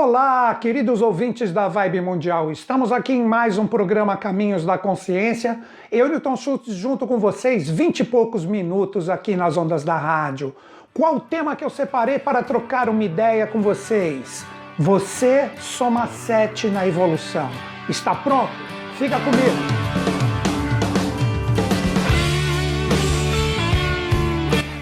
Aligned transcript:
Olá, 0.00 0.54
queridos 0.54 1.02
ouvintes 1.02 1.50
da 1.50 1.66
Vibe 1.66 2.00
Mundial. 2.00 2.52
Estamos 2.52 2.92
aqui 2.92 3.12
em 3.12 3.24
mais 3.24 3.58
um 3.58 3.66
programa 3.66 4.16
Caminhos 4.16 4.64
da 4.64 4.78
Consciência. 4.78 5.58
Eu, 5.90 6.08
Newton 6.08 6.36
Schultz, 6.36 6.72
junto 6.72 7.04
com 7.04 7.18
vocês, 7.18 7.68
vinte 7.68 7.98
e 7.98 8.04
poucos 8.04 8.46
minutos 8.46 9.10
aqui 9.10 9.34
nas 9.34 9.56
ondas 9.56 9.82
da 9.82 9.96
rádio. 9.98 10.54
Qual 10.94 11.16
o 11.16 11.20
tema 11.20 11.56
que 11.56 11.64
eu 11.64 11.68
separei 11.68 12.16
para 12.16 12.44
trocar 12.44 12.88
uma 12.88 13.02
ideia 13.02 13.44
com 13.48 13.60
vocês? 13.60 14.46
Você 14.78 15.50
soma 15.58 16.06
sete 16.06 16.68
na 16.68 16.86
evolução. 16.86 17.50
Está 17.88 18.14
pronto? 18.14 18.52
Fica 18.94 19.18
comigo. 19.18 19.58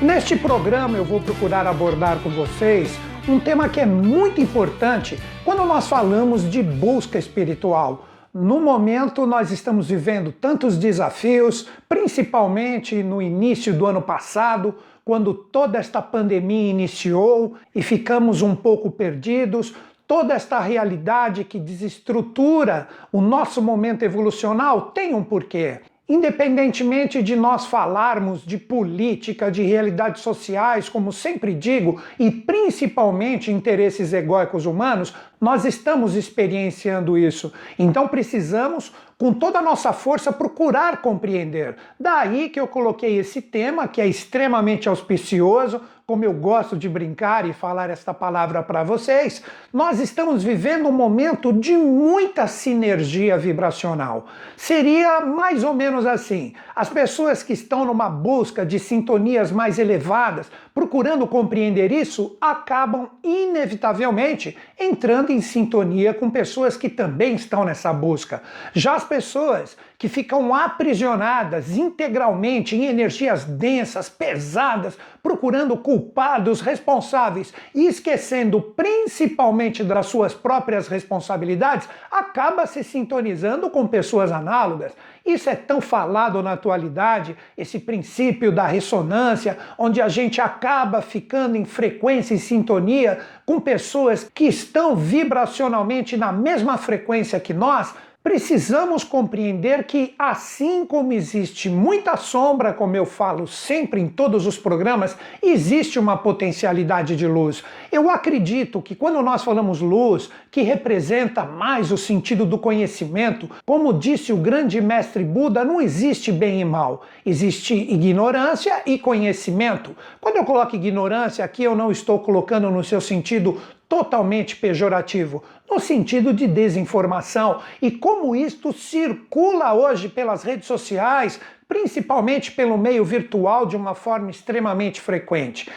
Neste 0.03 0.37
programa 0.37 0.98
eu 0.98 1.07
vou 1.07 1.23
procurar 1.23 1.67
abordar 1.67 2.19
com 2.19 2.29
vocês 2.29 3.01
um 3.29 3.40
tema 3.40 3.68
que 3.68 3.80
é 3.80 3.86
muito 3.86 4.40
importante 4.40 5.18
quando 5.45 5.64
nós 5.64 5.88
falamos 5.88 6.48
de 6.48 6.62
busca 6.62 7.18
espiritual. 7.18 8.07
No 8.32 8.61
momento, 8.61 9.26
nós 9.26 9.50
estamos 9.50 9.89
vivendo 9.89 10.30
tantos 10.30 10.76
desafios, 10.76 11.68
principalmente 11.89 13.03
no 13.03 13.20
início 13.20 13.75
do 13.75 13.84
ano 13.86 14.00
passado, 14.00 14.76
quando 15.04 15.34
toda 15.34 15.79
esta 15.79 16.00
pandemia 16.00 16.70
iniciou 16.70 17.54
e 17.75 17.82
ficamos 17.82 18.43
um 18.43 18.54
pouco 18.54 18.90
perdidos. 18.90 19.75
Toda 20.06 20.34
esta 20.34 20.61
realidade 20.61 21.43
que 21.43 21.58
desestrutura 21.58 22.86
o 23.11 23.20
nosso 23.20 23.61
momento 23.61 24.04
evolucional 24.04 24.93
tem 24.93 25.14
um 25.14 25.25
porquê. 25.25 25.81
Independentemente 26.09 27.21
de 27.21 27.35
nós 27.35 27.67
falarmos 27.67 28.46
de 28.46 28.57
política, 28.57 29.51
de 29.51 29.63
realidades 29.63 30.23
sociais, 30.23 30.89
como 30.89 31.13
sempre 31.13 31.53
digo, 31.53 32.01
e 32.17 32.31
principalmente 32.31 33.51
interesses 33.51 34.12
egóicos 34.12 34.67
humanos, 34.67 35.12
nós 35.41 35.64
estamos 35.64 36.14
experienciando 36.14 37.17
isso. 37.19 37.53
Então 37.78 38.08
precisamos, 38.08 38.92
com 39.19 39.33
toda 39.33 39.59
a 39.59 39.62
nossa 39.62 39.92
força, 39.92 40.33
procurar 40.33 41.03
compreender. 41.03 41.77
Daí 41.98 42.48
que 42.48 42.61
eu 42.61 42.67
coloquei 42.67 43.19
esse 43.19 43.42
tema, 43.42 43.87
que 43.89 44.01
é 44.01 44.07
extremamente 44.07 44.89
auspicioso, 44.89 45.81
como 46.07 46.25
eu 46.25 46.33
gosto 46.33 46.77
de 46.77 46.89
brincar 46.89 47.48
e 47.48 47.53
falar 47.53 47.91
esta 47.91 48.14
palavra 48.14 48.62
para 48.62 48.84
vocês, 48.84 49.42
nós 49.73 49.98
estamos 49.98 50.45
vivendo 50.45 50.89
um 50.89 50.92
momento 50.92 51.53
de 51.53 51.77
muita 51.77 52.47
sinergia 52.47 53.37
vibracional. 53.37 54.27
Seria 54.57 55.23
mais 55.23 55.64
ou 55.64 55.75
menos 55.75 56.07
assim: 56.07 56.55
as 56.77 56.89
pessoas 56.89 57.42
que 57.42 57.53
estão 57.53 57.84
numa 57.84 58.09
busca 58.09 58.64
de 58.64 58.79
sintonias 58.79 59.51
mais 59.51 59.81
elevadas, 59.81 60.48
procurando 60.73 61.27
compreender 61.27 61.91
isso, 61.91 62.37
acabam 62.41 63.09
inevitavelmente 63.25 64.57
entrando 64.79 65.26
em 65.33 65.41
sintonia 65.41 66.15
com 66.15 66.31
pessoas 66.31 66.77
que 66.77 66.89
também 66.89 67.35
estão 67.35 67.65
nessa 67.65 67.93
busca. 67.93 68.43
Já 68.75 68.95
as 68.95 69.05
pessoas 69.05 69.77
que 69.98 70.08
ficam 70.08 70.55
aprisionadas 70.55 71.77
integralmente 71.77 72.77
em 72.77 72.84
energias 72.86 73.44
densas, 73.44 74.08
pesadas, 74.08 74.98
procurando 75.22 75.77
culpados, 75.77 76.61
responsáveis 76.61 77.52
e 77.75 77.86
esquecendo 77.86 78.61
principalmente 78.61 79.83
das 79.83 80.06
suas 80.06 80.34
próprias 80.34 80.86
responsabilidades, 80.86 81.89
acaba 82.11 82.67
se 82.67 82.84
sintonizando 82.84 83.70
com 83.70 83.86
pessoas 83.86 84.30
análogas. 84.30 84.92
Isso 85.24 85.50
é 85.50 85.56
tão 85.56 85.80
falado 85.80 86.41
na 86.41 86.52
atualidade, 86.52 87.36
esse 87.58 87.80
princípio 87.80 88.52
da 88.52 88.64
ressonância, 88.64 89.58
onde 89.77 90.00
a 90.00 90.08
gente 90.08 90.41
acaba 90.41 91.02
ficando 91.02 91.56
em 91.56 91.64
frequência 91.64 92.34
e 92.34 92.39
sintonia 92.39 93.19
com 93.44 93.58
pessoas 93.58 94.30
que 94.33 94.44
estão 94.44 94.94
vibracionalmente 94.94 96.17
na 96.17 96.30
mesma 96.30 96.78
frequência 96.78 97.41
que 97.41 97.52
nós, 97.52 97.92
Precisamos 98.27 99.05
compreender 99.05 99.85
que, 99.85 100.13
assim 100.19 100.85
como 100.85 101.13
existe 101.13 101.71
muita 101.71 102.17
sombra, 102.17 102.73
como 102.73 102.97
eu 102.97 103.07
falo 103.07 103.47
sempre 103.47 104.01
em 104.01 104.09
todos 104.09 104.48
os 104.48 104.59
programas, 104.59 105.17
existe 105.41 105.97
uma 105.97 106.17
potencialidade 106.17 107.15
de 107.15 107.25
luz. 107.25 107.63
Eu 107.92 108.11
acredito 108.11 108.83
que 108.83 108.97
quando 108.97 109.23
nós 109.23 109.45
falamos 109.45 109.81
luz, 109.81 110.29
que 110.51 110.63
representa 110.63 111.45
mais 111.45 111.92
o 111.92 111.97
sentido 111.97 112.45
do 112.45 112.59
conhecimento, 112.59 113.48
como 113.65 113.92
disse 113.92 114.33
o 114.33 114.39
grande 114.39 114.81
mestre 114.81 115.23
Buda, 115.23 115.65
não 115.65 115.81
existe 115.81 116.33
bem 116.33 116.61
e 116.61 116.65
mal, 116.65 117.03
existe 117.25 117.75
ignorância 117.75 118.83
e 118.85 118.98
conhecimento. 118.98 119.97
Quando 120.20 120.35
eu 120.35 120.45
coloco 120.45 120.75
ignorância 120.75 121.45
aqui, 121.45 121.63
eu 121.63 121.77
não 121.77 121.92
estou 121.92 122.19
colocando 122.19 122.69
no 122.73 122.83
seu 122.83 123.01
sentido 123.01 123.63
totalmente 123.89 124.57
pejorativo, 124.57 125.42
no 125.70 125.79
sentido 125.79 126.33
de 126.33 126.47
desinformação. 126.47 127.61
E 127.80 127.91
como 127.91 128.34
isto 128.34 128.72
circula 128.72 129.74
hoje 129.74 130.08
pelas 130.08 130.42
redes 130.42 130.66
sociais, 130.66 131.41
principalmente 131.69 132.52
pelo 132.52 132.78
meio 132.78 133.04
virtual, 133.04 133.66
de 133.66 133.76
uma 133.76 133.94
forma 133.94 134.30
extremamente 134.30 135.00
frequente. 135.00 135.69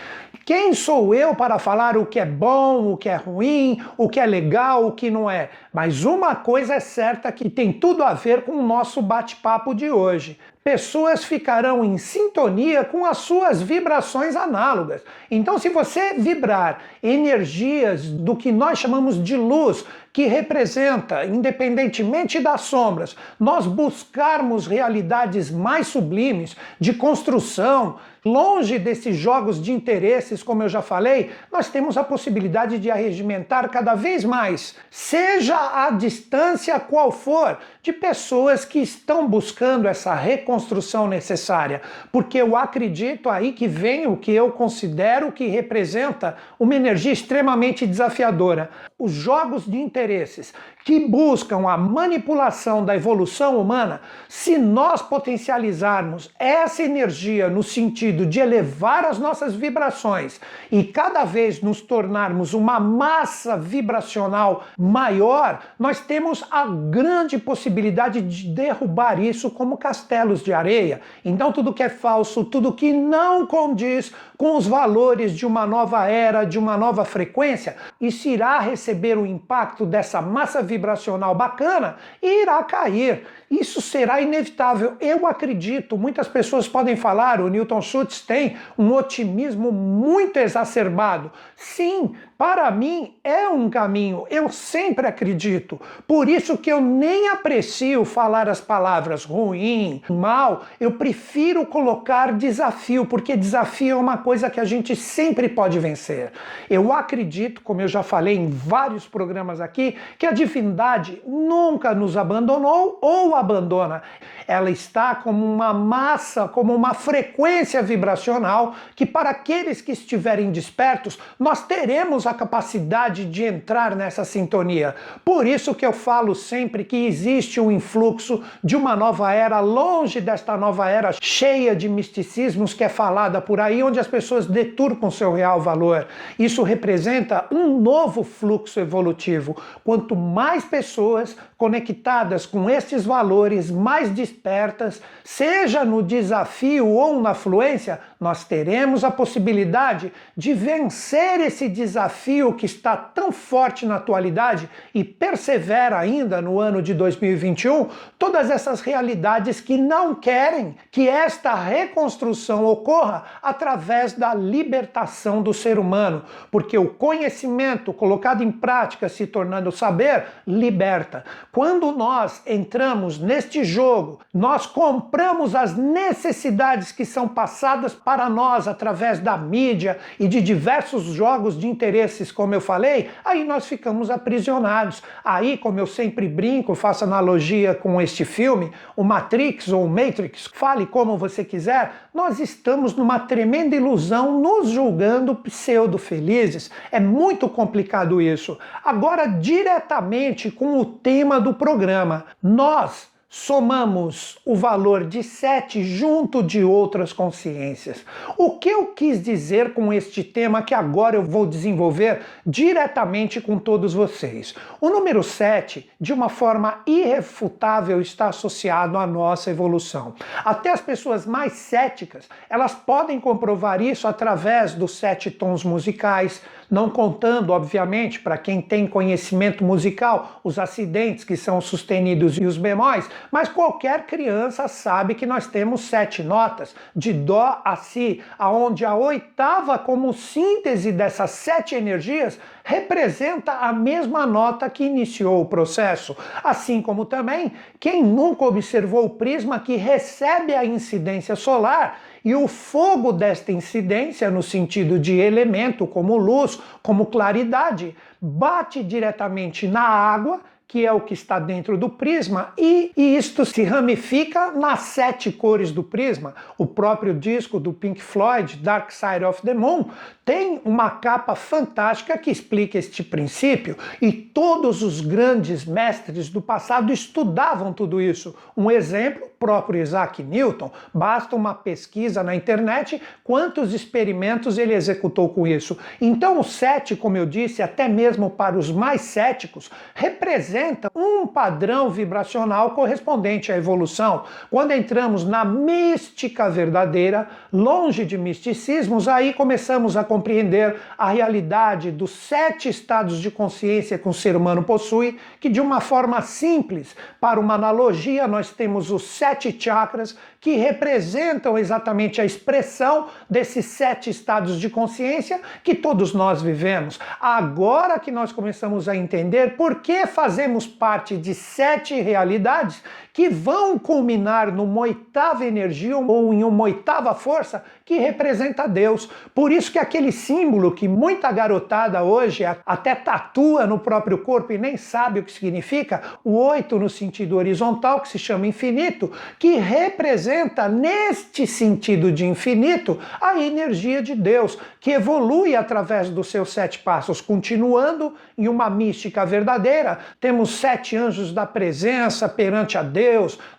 Quem 0.46 0.74
sou 0.74 1.14
eu 1.14 1.36
para 1.36 1.60
falar 1.60 1.98
o 1.98 2.06
que 2.06 2.20
é 2.20 2.26
bom, 2.26 2.92
o 2.92 2.98
que 2.98 3.10
é 3.10 3.16
ruim, 3.16 3.82
o 3.98 4.10
que 4.10 4.20
é 4.20 4.26
legal, 4.26 4.86
o 4.86 4.92
que 4.92 5.12
não 5.12 5.30
é? 5.30 5.50
Mas 5.74 6.04
uma 6.04 6.36
coisa 6.36 6.76
é 6.76 6.80
certa 6.80 7.32
que 7.32 7.50
tem 7.50 7.72
tudo 7.72 8.04
a 8.04 8.14
ver 8.14 8.44
com 8.44 8.54
o 8.54 8.66
nosso 8.66 9.02
bate-papo 9.02 9.74
de 9.74 9.92
hoje 9.92 10.40
pessoas 10.70 11.24
ficarão 11.24 11.84
em 11.84 11.98
sintonia 11.98 12.84
com 12.84 13.04
as 13.04 13.18
suas 13.18 13.60
vibrações 13.60 14.36
análogas. 14.36 15.02
Então, 15.32 15.58
se 15.58 15.68
você 15.68 16.14
vibrar 16.14 16.80
energias 17.02 18.08
do 18.08 18.36
que 18.36 18.52
nós 18.52 18.78
chamamos 18.78 19.22
de 19.22 19.36
luz, 19.36 19.84
que 20.20 20.26
representa, 20.26 21.24
independentemente 21.24 22.42
das 22.42 22.64
sombras, 22.64 23.16
nós 23.40 23.66
buscarmos 23.66 24.68
realidades 24.68 25.50
mais 25.50 25.88
sublimes 25.88 26.58
de 26.78 26.92
construção, 26.92 27.96
longe 28.26 28.78
desses 28.78 29.16
jogos 29.16 29.64
de 29.64 29.72
interesses, 29.72 30.44
como 30.44 30.62
eu 30.62 30.68
já 30.68 30.82
falei, 30.82 31.32
nós 31.50 31.70
temos 31.70 31.96
a 31.96 32.04
possibilidade 32.04 32.78
de 32.80 32.92
arregimentar 32.92 33.70
cada 33.70 33.96
vez 33.96 34.26
mais, 34.26 34.76
seja 34.92 35.56
a 35.86 35.90
distância 35.92 36.78
qual 36.82 37.14
for, 37.14 37.58
de 37.82 37.94
pessoas 37.94 38.66
que 38.66 38.80
estão 38.80 39.26
buscando 39.26 39.88
essa 39.88 40.14
reconstrução 40.14 41.08
necessária, 41.08 41.82
porque 42.12 42.40
eu 42.40 42.58
acredito 42.58 43.30
aí 43.30 43.54
que 43.54 43.70
vem 43.70 44.06
o 44.06 44.18
que 44.18 44.34
eu 44.34 44.52
considero 44.52 45.32
que 45.32 45.48
representa 45.48 46.36
uma 46.60 46.76
energia 46.76 47.14
extremamente 47.14 47.88
desafiadora. 47.88 48.70
Os 49.00 49.14
jogos 49.14 49.66
de 49.66 49.78
interesses 49.78 50.54
que 50.84 51.08
buscam 51.08 51.70
a 51.70 51.78
manipulação 51.78 52.84
da 52.84 52.98
evolução 52.98 53.58
humana, 53.58 54.02
se 54.28 54.58
nós 54.58 55.02
potencializarmos 55.02 56.30
essa 56.38 56.84
energia 56.84 57.50
no 57.50 57.64
sentido 57.64 58.26
de 58.26 58.42
elevar 58.42 59.06
as 59.06 59.18
nossas 59.18 59.56
vibrações 59.56 60.42
e 60.70 60.84
cada 60.84 61.24
vez 61.24 61.62
nos 61.62 61.80
tornarmos 61.80 62.54
uma 62.54 62.78
massa 62.78 63.56
vibracional 63.56 64.66
maior, 64.78 65.62
nós 65.80 66.02
temos 66.02 66.44
a 66.52 66.66
grande 66.66 67.38
possibilidade 67.38 68.22
de 68.22 68.50
derrubar 68.50 69.18
isso 69.18 69.50
como 69.50 69.78
castelos 69.78 70.44
de 70.44 70.52
areia. 70.52 71.00
Então, 71.24 71.54
tudo 71.54 71.74
que 71.74 71.84
é 71.84 71.90
falso, 71.90 72.44
tudo 72.44 72.74
que 72.74 72.92
não 72.92 73.46
condiz 73.46 74.14
com 74.40 74.56
os 74.56 74.66
valores 74.66 75.34
de 75.34 75.46
uma 75.46 75.68
nova 75.68 76.08
era, 76.08 76.46
de 76.46 76.58
uma 76.58 76.78
nova 76.78 77.04
frequência, 77.04 77.76
isso 78.00 78.30
irá 78.30 78.58
receber 78.60 79.18
o 79.18 79.26
impacto 79.26 79.86
dessa 79.86 80.22
massa 80.22 80.64
vibracional 80.64 81.36
bacana 81.36 81.98
e 82.24 82.44
irá 82.44 82.64
cair. 82.64 83.28
Isso 83.50 83.82
será 83.82 84.22
inevitável. 84.22 84.94
Eu 85.00 85.26
acredito, 85.26 85.98
muitas 85.98 86.28
pessoas 86.28 86.68
podem 86.68 86.96
falar, 86.96 87.42
o 87.42 87.50
Newton 87.50 87.82
Schultz 87.82 88.22
tem 88.22 88.56
um 88.78 88.94
otimismo 88.94 89.72
muito 89.72 90.38
exacerbado. 90.38 91.32
Sim, 91.56 92.14
para 92.38 92.70
mim 92.72 93.16
é 93.24 93.50
um 93.50 93.70
caminho, 93.70 94.26
eu 94.30 94.48
sempre 94.50 95.08
acredito. 95.08 95.78
Por 96.08 96.30
isso 96.30 96.58
que 96.58 96.72
eu 96.72 96.80
nem 96.80 97.28
aprecio 97.28 98.06
falar 98.06 98.48
as 98.48 98.62
palavras 98.62 99.26
ruim, 99.26 100.02
mal, 100.10 100.64
eu 100.80 100.94
prefiro 100.94 101.66
colocar 101.66 102.32
desafio, 102.32 103.06
porque 103.06 103.36
desafio 103.36 103.98
é 103.98 104.00
uma 104.00 104.18
coisa 104.20 104.50
que 104.50 104.60
a 104.60 104.64
gente 104.64 104.96
sempre 104.96 105.50
pode 105.50 105.80
vencer. 105.80 106.32
Eu 106.70 106.94
acredito, 106.94 107.62
como 107.62 107.82
eu 107.82 107.88
já 107.88 108.04
falei 108.04 108.38
em 108.38 108.50
vários 108.50 109.08
programas 109.08 109.60
aqui, 109.60 109.98
que 110.18 110.26
a 110.26 110.32
divindade 110.32 111.22
nunca 111.28 111.94
nos 111.94 112.16
abandonou 112.16 113.00
ou 113.02 113.36
abandona. 113.40 114.02
Ela 114.48 114.72
está 114.72 115.16
como 115.16 115.46
uma 115.46 115.74
massa, 115.74 116.48
como 116.48 116.74
uma 116.74 116.94
frequência 116.94 117.82
vibracional 117.84 118.74
que, 118.96 119.06
para 119.06 119.30
aqueles 119.30 119.82
que 119.82 119.92
estiverem 119.92 120.52
despertos, 120.52 121.20
nós 121.40 121.66
teremos 121.66 122.26
a 122.26 122.34
capacidade 122.34 123.26
de 123.26 123.44
entrar 123.44 123.96
nessa 123.96 124.26
sintonia. 124.26 124.96
Por 125.24 125.46
isso 125.46 125.76
que 125.76 125.86
eu 125.86 125.94
falo 125.94 126.34
sempre 126.34 126.84
que 126.84 127.06
existe 127.06 127.60
um 127.60 127.72
influxo 127.72 128.44
de 128.64 128.76
uma 128.76 128.96
nova 128.96 129.32
era, 129.32 129.60
longe 129.60 130.20
desta 130.20 130.58
nova 130.58 130.90
era 130.90 131.12
cheia 131.22 131.76
de 131.76 131.88
misticismos 131.88 132.74
que 132.74 132.84
é 132.84 132.90
falada 132.90 133.40
por 133.40 133.60
aí, 133.60 133.84
onde 133.84 134.00
as 134.00 134.08
pessoas 134.08 134.46
deturpam 134.46 135.12
seu 135.12 135.34
real 135.34 135.62
valor. 135.62 136.08
Isso 136.38 136.64
representa 136.64 137.46
um 137.52 137.80
novo 137.80 138.24
fluxo 138.24 138.80
evolutivo. 138.80 139.56
Quanto 139.84 140.16
mais 140.16 140.66
pessoas 140.66 141.38
conectadas 141.58 142.46
com 142.46 142.70
estes 142.70 143.06
valores, 143.06 143.29
mais 143.72 144.10
despertas, 144.10 145.02
seja 145.24 145.86
no 145.86 146.02
desafio 146.02 146.88
ou 146.88 147.22
na 147.22 147.34
fluência, 147.34 148.00
nós 148.20 148.44
teremos 148.44 149.04
a 149.04 149.12
possibilidade 149.12 150.12
de 150.36 150.54
vencer 150.54 151.40
esse 151.40 151.70
desafio 151.70 152.54
que 152.54 152.66
está 152.66 152.98
tão 152.98 153.32
forte 153.32 153.86
na 153.86 153.96
atualidade 153.96 154.70
e 154.94 155.04
persevera 155.04 155.98
ainda 155.98 156.42
no 156.42 156.60
ano 156.60 156.82
de 156.82 156.94
2021, 156.94 157.88
todas 158.18 158.50
essas 158.50 158.82
realidades 158.82 159.62
que 159.62 159.78
não 159.78 160.16
querem 160.16 160.76
que 160.92 161.08
esta 161.08 161.54
reconstrução 161.54 162.66
ocorra 162.66 163.24
através 163.42 164.14
da 164.14 164.34
libertação 164.34 165.42
do 165.42 165.54
ser 165.54 165.78
humano, 165.78 166.24
porque 166.52 166.78
o 166.78 166.90
conhecimento 166.90 167.94
colocado 167.94 168.44
em 168.44 168.52
prática 168.52 169.08
se 169.08 169.28
tornando 169.28 169.72
saber 169.72 170.26
liberta. 170.46 171.24
Quando 171.52 171.92
nós 171.92 172.42
entramos 172.46 173.19
neste 173.20 173.64
jogo, 173.64 174.20
nós 174.34 174.66
compramos 174.66 175.54
as 175.54 175.76
necessidades 175.76 176.92
que 176.92 177.06
são 177.06 177.28
passadas 177.28 177.94
para 177.94 178.30
nós 178.30 178.68
através 178.68 179.20
da 179.20 179.38
mídia 179.38 180.00
e 180.20 180.28
de 180.28 180.42
diversos 180.42 181.04
jogos 181.04 181.60
de 181.60 181.68
interesses, 181.68 182.32
como 182.32 182.56
eu 182.56 182.62
falei, 182.62 183.10
aí 183.24 183.44
nós 183.44 183.66
ficamos 183.66 184.10
aprisionados. 184.10 185.04
Aí, 185.24 185.58
como 185.58 185.80
eu 185.80 185.88
sempre 185.88 186.28
brinco, 186.28 186.76
faço 186.76 187.04
analogia 187.04 187.76
com 187.76 188.02
este 188.02 188.24
filme, 188.26 188.72
o 188.96 189.04
Matrix 189.04 189.70
ou 189.70 189.86
o 189.86 189.90
Matrix, 189.90 190.50
fale 190.54 190.86
como 190.86 191.18
você 191.18 191.44
quiser, 191.44 191.92
nós 192.14 192.40
estamos 192.40 192.96
numa 192.96 193.20
tremenda 193.20 193.76
ilusão, 193.76 194.40
nos 194.40 194.70
julgando 194.70 195.36
pseudo-felizes. 195.36 196.72
É 196.92 197.00
muito 197.00 197.48
complicado 197.50 198.22
isso. 198.22 198.58
Agora, 198.84 199.26
diretamente 199.26 200.50
com 200.52 200.80
o 200.80 200.86
tema 200.86 201.40
do 201.40 201.54
programa, 201.54 202.26
nós 202.42 203.09
somamos 203.32 204.40
o 204.44 204.56
valor 204.56 205.06
de 205.06 205.22
sete 205.22 205.84
junto 205.84 206.42
de 206.42 206.64
outras 206.64 207.14
consciências. 207.14 208.04
O 208.36 208.58
que 208.58 208.70
eu 208.70 208.88
quis 208.88 209.22
dizer 209.22 209.76
com 209.76 209.94
este 209.94 210.24
tema 210.24 210.64
que 210.64 210.74
agora 210.74 211.16
eu 211.16 211.24
vou 211.24 211.46
desenvolver 211.46 212.22
diretamente 212.44 213.40
com 213.40 213.60
todos 213.60 213.94
vocês? 213.94 214.56
O 214.82 214.90
número 214.90 215.22
7, 215.22 215.88
de 216.02 216.12
uma 216.12 216.28
forma 216.28 216.82
irrefutável, 216.88 218.02
está 218.02 218.30
associado 218.30 218.98
à 218.98 219.06
nossa 219.06 219.52
evolução. 219.52 220.16
Até 220.44 220.72
as 220.72 220.82
pessoas 220.82 221.28
mais 221.28 221.54
céticas, 221.54 222.28
elas 222.50 222.74
podem 222.74 223.20
comprovar 223.20 223.80
isso 223.80 224.08
através 224.08 224.74
dos 224.74 224.98
sete 224.98 225.30
tons 225.30 225.64
musicais, 225.64 226.42
não 226.70 226.90
contando, 226.90 227.52
obviamente, 227.52 228.20
para 228.20 228.38
quem 228.38 228.62
tem 228.62 228.86
conhecimento 228.86 229.64
musical, 229.64 230.40
os 230.44 230.60
acidentes 230.60 231.24
que 231.24 231.36
são 231.36 231.60
sustenidos 231.60 232.38
e 232.38 232.46
os 232.46 232.58
bemóis, 232.58 233.10
mas 233.32 233.50
qualquer 233.50 234.06
criança 234.06 234.68
sabe 234.68 235.16
que 235.16 235.26
nós 235.26 235.48
temos 235.48 235.82
sete 235.82 236.22
notas, 236.22 236.76
de 236.96 237.12
Dó 237.12 237.62
a 237.66 237.76
Si, 237.76 238.22
aonde 238.38 238.86
a 238.86 238.94
oitava, 238.96 239.80
como 239.80 240.14
síntese 240.14 240.92
dessas 240.92 241.32
sete 241.32 241.76
energias, 241.76 242.40
representa 242.64 243.54
a 243.54 243.74
mesma 243.74 244.28
nota 244.28 244.70
que 244.70 244.84
iniciou 244.84 245.42
o 245.42 245.46
processo. 245.46 246.16
Assim 246.44 246.82
como 246.82 247.04
também 247.06 247.52
quem 247.80 248.04
nunca 248.04 248.46
observou 248.46 249.06
o 249.06 249.10
prisma 249.10 249.60
que 249.60 249.76
recebe 249.76 250.54
a 250.54 250.64
incidência 250.64 251.36
solar 251.36 252.00
e 252.24 252.36
o 252.36 252.48
fogo 252.48 253.12
desta 253.12 253.52
incidência, 253.52 254.30
no 254.30 254.44
sentido 254.44 255.00
de 255.00 255.18
elemento, 255.18 255.88
como 255.88 256.18
luz, 256.18 256.60
como 256.82 257.06
claridade, 257.06 257.96
bate 258.22 258.84
diretamente 258.84 259.68
na 259.68 259.82
água 259.82 260.42
que 260.70 260.86
é 260.86 260.94
o 260.94 261.02
que 261.02 261.16
está 261.16 261.40
dentro 261.40 261.76
do 261.76 261.90
prisma, 261.90 262.54
e, 262.56 262.92
e, 262.96 263.18
isto 263.18 263.44
se 263.44 263.64
ramifica 263.64 264.52
nas 264.52 264.82
sete 264.82 265.32
cores 265.32 265.72
do 265.72 265.82
prisma. 265.82 266.36
O 266.60 266.66
próprio 266.68 267.16
disco 267.16 267.60
do 267.60 267.74
Pink 267.74 268.00
Floyd, 268.00 268.58
Dark 268.58 268.92
Side 268.92 269.26
of 269.26 269.42
the 269.42 269.56
Moon, 269.56 269.86
tem 270.24 270.62
uma 270.64 270.92
capa 270.92 271.34
fantástica 271.34 272.16
que 272.20 272.30
explica 272.30 272.78
este 272.78 273.04
princípio, 273.04 273.76
e 274.00 274.12
todos 274.12 274.84
os 274.84 275.02
grandes 275.02 275.66
mestres 275.66 276.30
do 276.30 276.40
passado 276.40 276.94
estudavam 276.94 277.74
tudo 277.74 278.00
isso. 278.00 278.36
Um 278.56 278.70
exemplo, 278.70 279.28
próprio 279.40 279.82
Isaac 279.82 280.22
Newton, 280.22 280.72
basta 280.94 281.36
uma 281.36 281.56
pesquisa 281.56 282.22
na 282.22 282.36
internet 282.36 283.02
quantos 283.24 283.74
experimentos 283.74 284.60
ele 284.60 284.76
executou 284.76 285.30
com 285.30 285.48
isso. 285.48 285.76
Então, 286.00 286.40
o 286.40 286.44
sete, 286.44 286.96
como 286.96 287.18
eu 287.18 287.26
disse, 287.26 287.64
até 287.64 287.88
mesmo 287.88 288.30
para 288.30 288.56
os 288.56 288.70
mais 288.70 289.02
céticos, 289.02 289.72
representa 289.96 290.59
um 290.96 291.26
padrão 291.28 291.90
vibracional 291.90 292.72
correspondente 292.72 293.52
à 293.52 293.58
evolução. 293.58 294.24
Quando 294.50 294.72
entramos 294.72 295.24
na 295.24 295.44
mística 295.46 296.50
verdadeira, 296.50 297.28
longe 297.52 298.06
de 298.06 298.18
misticismos, 298.18 299.08
aí 299.08 299.34
começamos 299.34 299.96
a 299.96 300.04
compreender 300.04 300.76
a 300.98 301.10
realidade 301.10 301.92
dos 301.92 302.12
sete 302.12 302.70
estados 302.70 303.20
de 303.20 303.32
consciência 303.32 303.98
que 303.98 304.08
o 304.08 304.14
ser 304.14 304.36
humano 304.36 304.64
possui, 304.64 305.18
que 305.40 305.50
de 305.50 305.62
uma 305.62 305.80
forma 305.80 306.22
simples, 306.22 306.96
para 307.20 307.40
uma 307.40 307.56
analogia, 307.56 308.28
nós 308.28 308.52
temos 308.52 308.92
os 308.92 309.04
sete 309.04 309.56
chakras 309.60 310.18
que 310.42 310.56
representam 310.56 311.58
exatamente 311.58 312.22
a 312.22 312.26
expressão 312.26 313.08
desses 313.30 313.66
sete 313.66 314.10
estados 314.10 314.60
de 314.60 314.70
consciência 314.70 315.42
que 315.64 315.76
todos 315.76 316.14
nós 316.14 316.42
vivemos. 316.42 317.00
Agora 317.20 318.00
que 318.00 318.12
nós 318.12 318.32
começamos 318.32 318.88
a 318.88 318.96
entender 318.96 319.58
por 319.58 319.82
que 319.82 320.08
fazemos 320.08 320.66
parte 320.66 321.18
de 321.18 321.36
sete 321.36 322.00
realidades 322.00 322.82
que 323.20 323.28
vão 323.28 323.78
culminar 323.78 324.50
numa 324.50 324.80
oitava 324.80 325.46
energia 325.46 325.98
ou 325.98 326.34
em 326.34 326.42
uma 326.42 326.64
oitava 326.64 327.14
força 327.14 327.66
que 327.84 327.98
representa 327.98 328.66
Deus. 328.66 329.10
Por 329.36 329.52
isso 329.52 329.74
que 329.74 329.78
aquele 329.78 330.10
símbolo 330.10 330.72
que 330.72 330.88
muita 330.88 331.30
garotada 331.30 332.02
hoje 332.02 332.46
até 332.46 332.96
tatua 332.96 333.68
no 333.68 333.78
próprio 333.78 334.20
corpo 334.20 334.54
e 334.54 334.58
nem 334.58 334.78
sabe 334.78 335.20
o 335.20 335.24
que 335.24 335.34
significa, 335.34 336.02
o 336.24 336.38
oito 336.38 336.80
no 336.80 336.90
sentido 336.90 337.36
horizontal, 337.36 338.00
que 338.00 338.08
se 338.08 338.18
chama 338.18 338.48
infinito, 338.48 339.12
que 339.38 339.56
representa 339.56 340.70
neste 340.70 341.46
sentido 341.46 342.14
de 342.14 342.26
infinito 342.26 342.98
a 343.20 343.38
energia 343.38 344.02
de 344.02 344.16
Deus, 344.16 344.58
que 344.80 344.92
evolui 344.92 345.58
através 345.58 346.10
dos 346.10 346.28
seus 346.28 346.54
sete 346.54 346.80
passos, 346.80 347.20
continuando 347.20 348.14
em 348.38 348.48
uma 348.48 348.70
mística 348.70 349.26
verdadeira. 349.26 350.00
Temos 350.22 350.52
sete 350.52 350.96
anjos 350.96 351.34
da 351.34 351.46
presença 351.46 352.30
perante 352.30 352.78
a 352.78 352.82
Deus, 352.82 353.09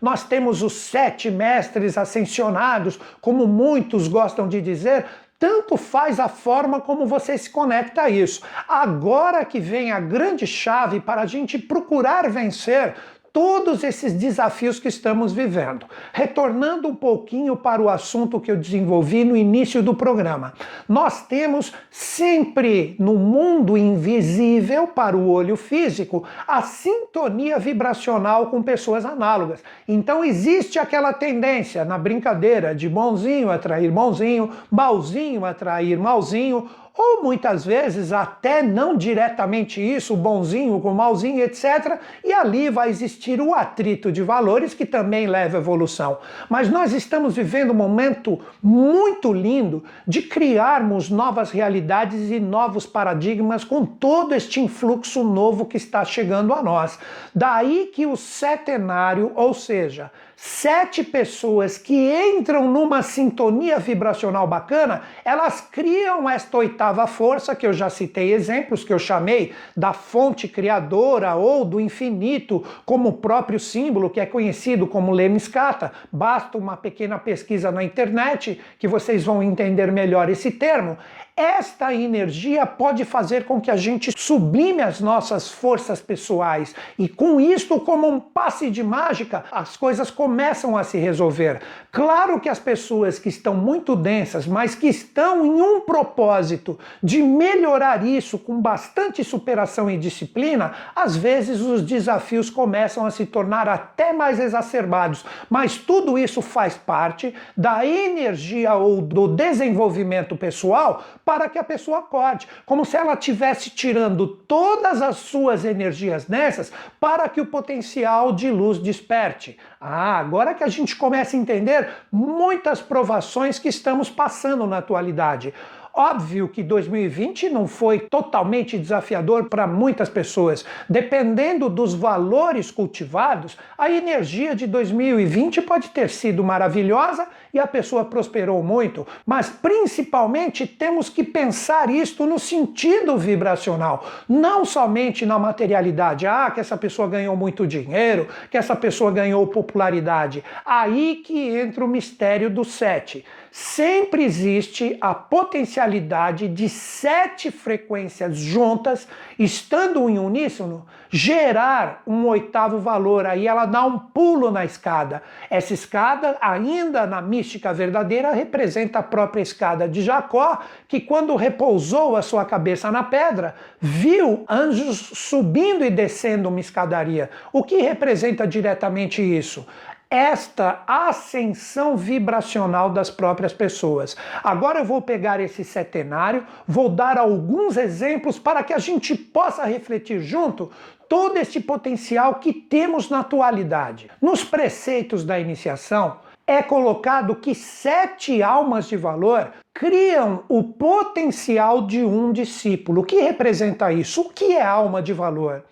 nós 0.01 0.25
temos 0.25 0.63
os 0.63 0.73
sete 0.73 1.31
mestres 1.31 1.97
ascensionados, 1.97 2.99
como 3.21 3.47
muitos 3.47 4.09
gostam 4.09 4.49
de 4.49 4.61
dizer, 4.61 5.07
tanto 5.39 5.79
faz 5.79 6.21
a 6.21 6.29
forma 6.29 6.83
como 6.83 7.07
você 7.07 7.39
se 7.39 7.49
conecta 7.49 8.03
a 8.03 8.11
isso. 8.11 8.43
Agora 8.69 9.45
que 9.45 9.59
vem 9.59 9.91
a 9.91 9.99
grande 9.99 10.47
chave 10.47 11.01
para 11.01 11.23
a 11.23 11.27
gente 11.27 11.59
procurar 11.59 12.29
vencer 12.31 12.95
todos 13.33 13.85
esses 13.85 14.13
desafios 14.13 14.81
que 14.81 14.89
estamos 14.89 15.33
vivendo. 15.33 15.87
Retornando 16.13 16.89
um 16.89 16.95
pouquinho 16.95 17.57
para 17.57 17.81
o 17.81 17.89
assunto 17.89 18.41
que 18.41 18.51
eu 18.51 18.57
desenvolvi 18.57 19.25
no 19.25 19.37
início 19.37 19.83
do 19.83 19.95
programa. 19.95 20.53
Nós 20.89 21.27
temos 21.27 21.73
sempre 21.91 22.97
no 22.99 23.15
mundo 23.15 23.77
invisível 23.77 24.89
para 24.89 25.17
o 25.17 25.29
olho 25.29 25.57
físico 25.57 26.25
a 26.47 26.63
sintonia 26.63 27.59
vibracional 27.59 28.47
com 28.47 28.63
pessoas 28.63 29.05
análogas. 29.05 29.63
Então 29.87 30.25
existe 30.25 30.79
aquela 30.79 31.13
tendência 31.13 31.85
na 31.85 31.99
brincadeira 31.99 32.75
de 32.75 32.89
bonzinho 32.89 33.51
atrair 33.51 33.91
bonzinho, 33.91 34.51
malzinho 34.71 35.45
atrair 35.45 35.99
malzinho, 35.99 36.69
ou 37.03 37.23
muitas 37.23 37.65
vezes 37.65 38.13
até 38.13 38.63
não 38.63 38.95
diretamente 38.95 39.81
isso, 39.81 40.15
bonzinho 40.15 40.79
com 40.81 40.93
malzinho, 40.93 41.43
etc. 41.43 41.99
E 42.23 42.31
ali 42.31 42.69
vai 42.69 42.91
existir 42.91 43.41
o 43.41 43.55
atrito 43.55 44.13
de 44.13 44.23
valores 44.23 44.75
que 44.75 44.85
também 44.85 45.27
leva 45.27 45.57
à 45.57 45.61
evolução. 45.61 46.19
Mas 46.51 46.69
nós 46.69 46.93
estamos 46.93 47.37
vivendo 47.37 47.71
um 47.71 47.75
momento 47.75 48.39
muito 48.63 49.33
lindo 49.33 49.83
de 50.07 50.21
criarmos 50.21 51.09
novas 51.09 51.51
realidades 51.51 52.31
e 52.31 52.39
novos 52.39 52.85
paradigmas 52.85 53.65
com 53.65 53.87
todo 53.87 54.35
este 54.35 54.61
influxo 54.61 55.25
novo 55.25 55.65
que 55.65 55.79
está 55.79 56.05
chegando 56.05 56.53
a 56.53 56.63
nós. 56.63 56.99
Daí 57.35 57.91
que 57.95 58.05
o 58.05 58.15
setenário, 58.15 59.33
ou 59.35 59.55
seja, 59.55 60.11
Sete 60.43 61.05
pessoas 61.05 61.77
que 61.77 61.95
entram 61.95 62.67
numa 62.67 63.03
sintonia 63.03 63.79
vibracional 63.79 64.47
bacana, 64.47 65.03
elas 65.23 65.61
criam 65.61 66.27
esta 66.31 66.57
oitava 66.57 67.07
força, 67.07 67.55
que 67.55 67.67
eu 67.67 67.75
já 67.75 67.91
citei 67.91 68.33
exemplos, 68.33 68.83
que 68.83 68.91
eu 68.91 68.99
chamei 68.99 69.53
da 69.77 69.93
fonte 69.93 70.49
criadora 70.49 71.35
ou 71.35 71.63
do 71.63 71.79
infinito, 71.79 72.65
como 72.87 73.11
o 73.11 73.19
próprio 73.19 73.61
símbolo, 73.61 74.09
que 74.09 74.19
é 74.19 74.25
conhecido 74.25 74.87
como 74.87 75.13
Lemniscata. 75.13 75.93
Basta 76.11 76.57
uma 76.57 76.75
pequena 76.75 77.19
pesquisa 77.19 77.71
na 77.71 77.85
internet 77.85 78.59
que 78.79 78.89
vocês 78.89 79.23
vão 79.23 79.43
entender 79.43 79.93
melhor 79.93 80.31
esse 80.31 80.51
termo. 80.51 80.97
Esta 81.41 81.95
energia 81.95 82.67
pode 82.67 83.03
fazer 83.03 83.47
com 83.47 83.63
que 83.63 83.71
a 83.71 83.77
gente 83.77 84.13
sublime 84.15 84.83
as 84.83 85.01
nossas 85.01 85.51
forças 85.51 85.99
pessoais 85.99 86.75
e 86.99 87.09
com 87.09 87.41
isto, 87.41 87.81
como 87.81 88.07
um 88.07 88.21
passe 88.21 88.69
de 88.69 88.83
mágica, 88.83 89.47
as 89.51 89.75
coisas 89.75 90.11
começam 90.11 90.77
a 90.77 90.85
se 90.85 90.99
resolver. 90.99 91.63
Claro 91.91 92.39
que 92.41 92.49
as 92.51 92.59
pessoas 92.59 93.19
que 93.19 93.31
estão 93.31 93.55
muito 93.55 93.97
densas, 93.97 94.47
mas 94.47 94.75
que 94.75 94.89
estão 94.89 95.47
em 95.47 95.63
um 95.63 95.81
propósito 95.81 96.79
de 97.03 97.23
melhorar 97.23 98.05
isso 98.07 98.39
com 98.39 98.61
bastante 98.61 99.25
superação 99.25 99.91
e 99.91 99.97
disciplina, 99.97 100.75
às 100.95 101.17
vezes 101.17 101.63
os 101.63 101.81
desafios 101.81 102.51
começam 102.51 103.07
a 103.07 103.11
se 103.11 103.25
tornar 103.25 103.67
até 103.67 104.13
mais 104.13 104.39
exacerbados. 104.39 105.25
Mas 105.49 105.79
tudo 105.79 106.19
isso 106.19 106.43
faz 106.43 106.77
parte 106.77 107.35
da 107.57 107.87
energia 107.87 108.75
ou 108.75 109.01
do 109.01 109.27
desenvolvimento 109.27 110.37
pessoal 110.37 111.03
para 111.31 111.49
que 111.49 111.61
a 111.61 111.63
pessoa 111.63 112.01
acorde, 112.01 112.49
como 112.67 112.85
se 112.85 112.97
ela 112.97 113.15
estivesse 113.15 113.71
tirando 113.71 114.27
todas 114.27 115.01
as 115.01 115.19
suas 115.19 115.65
energias 115.65 116.27
nessas 116.27 116.73
para 116.99 117.29
que 117.29 117.41
o 117.41 117.47
potencial 117.47 118.33
de 118.33 118.51
luz 118.51 118.79
desperte. 118.79 119.57
Ah, 119.81 120.19
agora 120.19 120.55
que 120.55 120.65
a 120.65 120.69
gente 120.69 120.97
começa 120.97 121.37
a 121.37 121.39
entender 121.39 121.89
muitas 122.11 122.83
provações 122.83 123.61
que 123.61 123.69
estamos 123.69 124.11
passando 124.11 124.67
na 124.67 124.79
atualidade. 124.79 125.55
Óbvio 125.93 126.49
que 126.49 126.63
2020 126.63 127.49
não 127.51 127.67
foi 127.67 127.99
totalmente 127.99 128.79
desafiador 128.79 129.49
para 129.49 129.67
muitas 129.67 130.09
pessoas. 130.09 130.65
Dependendo 130.89 131.69
dos 131.69 131.95
valores 131.95 132.71
cultivados, 132.71 133.59
a 133.77 133.91
energia 133.91 134.55
de 134.55 134.67
2020 134.67 135.63
pode 135.63 135.91
ter 135.91 136.09
sido 136.09 136.45
maravilhosa 136.45 137.27
e 137.53 137.59
a 137.59 137.67
pessoa 137.67 138.05
prosperou 138.05 138.63
muito, 138.63 139.07
mas 139.27 139.49
principalmente 139.49 140.67
temos 140.67 141.09
que 141.09 141.23
pensar 141.25 141.91
isto 141.91 142.27
no 142.27 142.39
sentido 142.39 143.17
vibracional, 143.17 144.07
não 144.29 144.65
somente 144.65 145.27
na 145.27 145.39
materialidade. 145.39 146.27
Ah, 146.27 146.51
que 146.51 146.61
essa 146.61 146.77
pessoa 146.77 147.09
ganhou 147.09 147.37
muito 147.37 147.67
dinheiro, 147.67 148.29
que 148.51 148.57
essa 148.57 148.77
pessoa 148.77 149.11
ganhou 149.11 149.47
popularidade. 149.47 150.45
Aí 150.65 151.23
que 151.25 151.57
entra 151.57 151.85
o 151.85 151.89
mistério 151.89 152.51
do 152.51 152.65
sete 152.65 153.25
sempre 153.51 154.25
existe 154.25 154.97
a 155.01 155.15
potencialidade 155.15 156.49
de 156.49 156.69
sete 156.69 157.51
frequências 157.51 158.39
juntas, 158.39 159.09
estando 159.39 160.09
em 160.09 160.19
uníssono, 160.19 160.87
gerar 161.11 162.03
um 162.07 162.27
oitavo 162.27 162.79
valor. 162.79 163.27
Aí 163.27 163.47
ela 163.47 163.67
dá 163.67 163.85
um 163.85 163.99
pulo 163.99 164.51
na 164.51 164.65
escada. 164.65 165.23
Essa 165.51 165.75
escada, 165.75 166.37
ainda 166.41 167.07
na 167.07 167.21
mística 167.21 167.73
verdadeira, 167.75 168.33
representa 168.33 169.01
a 169.01 169.03
própria 169.03 169.43
escada 169.43 169.89
de 169.89 170.03
Jacó, 170.03 170.61
que 170.87 171.01
quando 171.01 171.35
repousou 171.35 172.17
a 172.17 172.23
sua 172.23 172.45
cabeça 172.45 172.91
na 172.91 173.03
pedra, 173.03 173.55
viu 173.81 174.45
anjos 174.49 174.99
subindo 175.15 175.85
e 175.85 175.91
descendo 175.91 176.49
uma 176.49 176.61
escadaria. 176.61 177.31
O 177.53 177.65
que 177.65 177.83
representa 177.83 178.47
diretamente 178.47 179.21
isso? 179.21 179.67
Esta 180.11 180.83
ascensão 180.89 181.97
vibracional 181.97 182.91
das 182.91 183.09
próprias 183.11 183.53
pessoas. 183.53 184.17
Agora 184.43 184.81
eu 184.81 184.85
vou 184.85 185.01
pegar 185.01 185.39
esse 185.39 185.63
setenário, 185.63 186.45
vou 186.67 186.89
dar 186.89 187.17
alguns 187.17 187.77
exemplos 187.77 188.37
para 188.37 188.65
que 188.65 188.73
a 188.73 188.79
gente 188.79 189.15
possa 189.15 189.65
refletir 189.65 190.21
junto 190.21 190.71
todo 191.09 191.37
este 191.39 191.61
potencial 191.61 192.35
que 192.37 192.53
temos 192.53 193.09
na 193.09 193.21
atualidade. 193.21 194.11
Nos 194.21 194.43
preceitos 194.43 195.25
da 195.25 195.39
iniciação, 195.39 196.19
é 196.47 196.61
colocado 196.61 197.37
que 197.37 197.55
sete 197.55 198.43
almas 198.43 198.89
de 198.89 198.97
valor 198.97 199.53
criam 199.73 200.43
o 200.49 200.65
potencial 200.65 201.87
de 201.87 202.05
um 202.05 202.33
discípulo. 202.33 203.03
O 203.03 203.05
que 203.05 203.21
representa 203.21 203.93
isso? 203.93 204.23
O 204.23 204.31
que 204.31 204.57
é 204.57 204.63
alma 204.63 205.01
de 205.01 205.13
valor? 205.13 205.65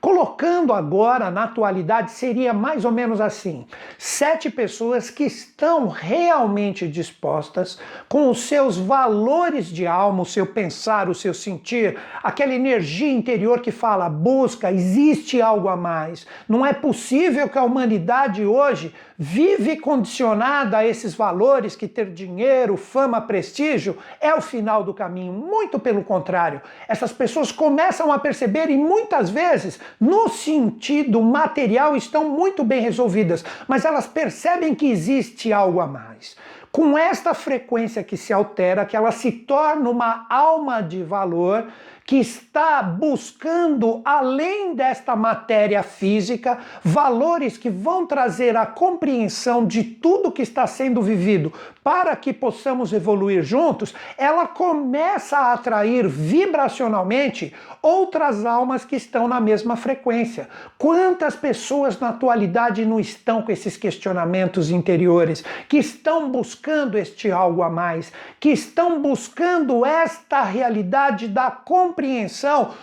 Colocando 0.00 0.72
agora 0.72 1.28
na 1.28 1.44
atualidade, 1.44 2.12
seria 2.12 2.52
mais 2.52 2.84
ou 2.84 2.92
menos 2.92 3.20
assim: 3.20 3.66
sete 3.98 4.48
pessoas 4.48 5.10
que 5.10 5.24
estão 5.24 5.88
realmente 5.88 6.86
dispostas, 6.86 7.80
com 8.08 8.30
os 8.30 8.42
seus 8.42 8.76
valores 8.76 9.66
de 9.66 9.86
alma, 9.88 10.22
o 10.22 10.26
seu 10.26 10.46
pensar, 10.46 11.08
o 11.08 11.14
seu 11.14 11.34
sentir, 11.34 11.98
aquela 12.22 12.54
energia 12.54 13.10
interior 13.10 13.60
que 13.60 13.72
fala, 13.72 14.08
busca, 14.08 14.70
existe 14.70 15.42
algo 15.42 15.68
a 15.68 15.76
mais. 15.76 16.26
Não 16.48 16.64
é 16.64 16.72
possível 16.72 17.48
que 17.48 17.58
a 17.58 17.64
humanidade 17.64 18.44
hoje 18.44 18.94
vive 19.20 19.76
condicionada 19.78 20.78
a 20.78 20.86
esses 20.86 21.12
valores 21.12 21.74
que 21.74 21.88
ter 21.88 22.12
dinheiro, 22.12 22.76
fama, 22.76 23.20
prestígio 23.20 23.98
é 24.20 24.32
o 24.32 24.40
final 24.40 24.84
do 24.84 24.94
caminho. 24.94 25.32
Muito 25.32 25.76
pelo 25.80 26.04
contrário, 26.04 26.62
essas 26.86 27.10
pessoas 27.10 27.50
começam 27.50 28.12
a 28.12 28.18
perceber 28.20 28.70
e 28.70 28.76
muitas 28.76 29.28
vezes, 29.28 29.80
no 30.00 30.28
sentido 30.28 31.20
material, 31.20 31.96
estão 31.96 32.30
muito 32.30 32.62
bem 32.62 32.80
resolvidas, 32.80 33.44
mas 33.66 33.84
elas 33.84 34.06
percebem 34.06 34.72
que 34.72 34.88
existe 34.88 35.52
algo 35.52 35.80
a 35.80 35.86
mais 35.86 36.36
com 36.70 36.98
esta 36.98 37.32
frequência 37.32 38.04
que 38.04 38.16
se 38.16 38.32
altera, 38.32 38.84
que 38.84 38.94
ela 38.94 39.10
se 39.10 39.32
torna 39.32 39.88
uma 39.88 40.26
alma 40.28 40.82
de 40.82 41.02
valor 41.02 41.66
que 42.08 42.16
está 42.16 42.82
buscando, 42.82 44.00
além 44.02 44.74
desta 44.74 45.14
matéria 45.14 45.82
física, 45.82 46.58
valores 46.82 47.58
que 47.58 47.68
vão 47.68 48.06
trazer 48.06 48.56
a 48.56 48.64
compreensão 48.64 49.66
de 49.66 49.84
tudo 49.84 50.32
que 50.32 50.40
está 50.40 50.66
sendo 50.66 51.02
vivido 51.02 51.52
para 51.84 52.16
que 52.16 52.32
possamos 52.32 52.94
evoluir 52.94 53.42
juntos, 53.42 53.94
ela 54.16 54.46
começa 54.46 55.36
a 55.36 55.52
atrair 55.52 56.08
vibracionalmente 56.08 57.54
outras 57.82 58.44
almas 58.46 58.86
que 58.86 58.96
estão 58.96 59.28
na 59.28 59.40
mesma 59.40 59.76
frequência. 59.76 60.48
Quantas 60.76 61.36
pessoas 61.36 61.98
na 61.98 62.08
atualidade 62.08 62.86
não 62.86 62.98
estão 62.98 63.42
com 63.42 63.52
esses 63.52 63.76
questionamentos 63.76 64.70
interiores, 64.70 65.44
que 65.68 65.76
estão 65.76 66.30
buscando 66.30 66.96
este 66.96 67.30
algo 67.30 67.62
a 67.62 67.68
mais, 67.70 68.12
que 68.40 68.48
estão 68.48 69.00
buscando 69.00 69.84
esta 69.84 70.42
realidade 70.42 71.28
da 71.28 71.50
compreensão 71.50 71.97